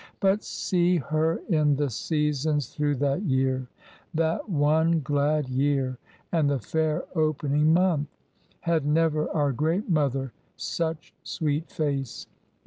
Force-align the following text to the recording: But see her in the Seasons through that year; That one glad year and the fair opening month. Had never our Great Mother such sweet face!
But 0.19 0.43
see 0.43 0.97
her 0.97 1.41
in 1.47 1.75
the 1.75 1.91
Seasons 1.91 2.69
through 2.73 2.95
that 2.95 3.21
year; 3.21 3.67
That 4.15 4.49
one 4.49 5.01
glad 5.01 5.47
year 5.47 5.99
and 6.31 6.49
the 6.49 6.57
fair 6.57 7.03
opening 7.15 7.71
month. 7.71 8.07
Had 8.61 8.83
never 8.83 9.29
our 9.29 9.51
Great 9.51 9.91
Mother 9.91 10.33
such 10.57 11.13
sweet 11.21 11.69
face! 11.69 12.25